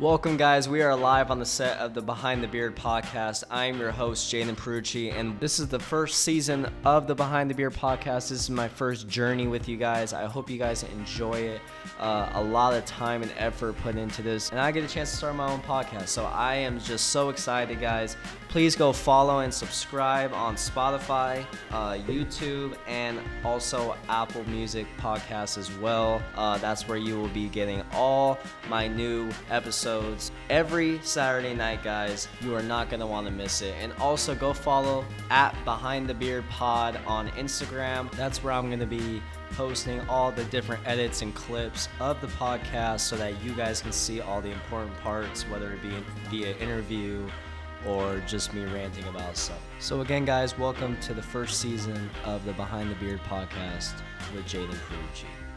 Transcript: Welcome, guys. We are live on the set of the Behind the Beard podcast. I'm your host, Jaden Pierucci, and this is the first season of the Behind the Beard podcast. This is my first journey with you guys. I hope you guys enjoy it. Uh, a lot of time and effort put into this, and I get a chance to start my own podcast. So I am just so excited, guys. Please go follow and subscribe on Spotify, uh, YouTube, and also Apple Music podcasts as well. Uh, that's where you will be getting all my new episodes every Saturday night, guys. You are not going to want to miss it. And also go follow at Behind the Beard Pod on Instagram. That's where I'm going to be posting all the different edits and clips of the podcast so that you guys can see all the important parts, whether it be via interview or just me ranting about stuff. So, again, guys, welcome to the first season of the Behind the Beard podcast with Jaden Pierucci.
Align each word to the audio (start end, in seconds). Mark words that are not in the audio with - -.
Welcome, 0.00 0.38
guys. 0.38 0.66
We 0.66 0.80
are 0.80 0.96
live 0.96 1.30
on 1.30 1.38
the 1.38 1.44
set 1.44 1.76
of 1.76 1.92
the 1.92 2.00
Behind 2.00 2.42
the 2.42 2.48
Beard 2.48 2.74
podcast. 2.74 3.44
I'm 3.50 3.78
your 3.78 3.90
host, 3.90 4.32
Jaden 4.32 4.56
Pierucci, 4.56 5.12
and 5.12 5.38
this 5.40 5.60
is 5.60 5.68
the 5.68 5.78
first 5.78 6.22
season 6.22 6.72
of 6.86 7.06
the 7.06 7.14
Behind 7.14 7.50
the 7.50 7.54
Beard 7.54 7.74
podcast. 7.74 8.30
This 8.30 8.40
is 8.40 8.48
my 8.48 8.66
first 8.66 9.08
journey 9.08 9.46
with 9.46 9.68
you 9.68 9.76
guys. 9.76 10.14
I 10.14 10.24
hope 10.24 10.48
you 10.48 10.56
guys 10.56 10.84
enjoy 10.84 11.34
it. 11.34 11.60
Uh, 11.98 12.30
a 12.32 12.42
lot 12.42 12.72
of 12.72 12.86
time 12.86 13.22
and 13.22 13.30
effort 13.36 13.76
put 13.82 13.96
into 13.96 14.22
this, 14.22 14.48
and 14.48 14.58
I 14.58 14.72
get 14.72 14.84
a 14.84 14.88
chance 14.88 15.10
to 15.10 15.16
start 15.18 15.36
my 15.36 15.52
own 15.52 15.60
podcast. 15.60 16.08
So 16.08 16.24
I 16.24 16.54
am 16.54 16.80
just 16.80 17.08
so 17.08 17.28
excited, 17.28 17.78
guys. 17.78 18.16
Please 18.48 18.74
go 18.74 18.94
follow 18.94 19.40
and 19.40 19.52
subscribe 19.52 20.32
on 20.32 20.56
Spotify, 20.56 21.44
uh, 21.72 21.92
YouTube, 21.92 22.74
and 22.88 23.20
also 23.44 23.94
Apple 24.08 24.44
Music 24.48 24.86
podcasts 24.98 25.58
as 25.58 25.70
well. 25.76 26.22
Uh, 26.36 26.56
that's 26.56 26.88
where 26.88 26.96
you 26.96 27.20
will 27.20 27.28
be 27.28 27.50
getting 27.50 27.82
all 27.92 28.38
my 28.68 28.88
new 28.88 29.30
episodes 29.90 30.30
every 30.48 31.00
Saturday 31.02 31.54
night, 31.54 31.82
guys. 31.82 32.28
You 32.42 32.54
are 32.54 32.62
not 32.62 32.90
going 32.90 33.00
to 33.00 33.06
want 33.06 33.26
to 33.26 33.32
miss 33.32 33.60
it. 33.62 33.74
And 33.80 33.92
also 33.94 34.34
go 34.34 34.52
follow 34.52 35.04
at 35.30 35.54
Behind 35.64 36.08
the 36.08 36.14
Beard 36.14 36.48
Pod 36.48 36.98
on 37.06 37.28
Instagram. 37.30 38.10
That's 38.12 38.42
where 38.42 38.52
I'm 38.52 38.68
going 38.68 38.80
to 38.80 38.86
be 38.86 39.20
posting 39.52 40.00
all 40.08 40.30
the 40.30 40.44
different 40.44 40.86
edits 40.86 41.22
and 41.22 41.34
clips 41.34 41.88
of 41.98 42.20
the 42.20 42.28
podcast 42.28 43.00
so 43.00 43.16
that 43.16 43.42
you 43.42 43.52
guys 43.52 43.82
can 43.82 43.92
see 43.92 44.20
all 44.20 44.40
the 44.40 44.50
important 44.50 44.96
parts, 45.00 45.42
whether 45.44 45.72
it 45.72 45.82
be 45.82 45.92
via 46.30 46.56
interview 46.58 47.28
or 47.86 48.22
just 48.26 48.54
me 48.54 48.64
ranting 48.66 49.04
about 49.08 49.36
stuff. 49.36 49.60
So, 49.80 50.02
again, 50.02 50.24
guys, 50.24 50.56
welcome 50.58 51.00
to 51.00 51.14
the 51.14 51.22
first 51.22 51.60
season 51.60 52.10
of 52.24 52.44
the 52.44 52.52
Behind 52.52 52.90
the 52.90 52.94
Beard 52.96 53.20
podcast 53.24 53.94
with 54.34 54.44
Jaden 54.44 54.68
Pierucci. 54.68 55.49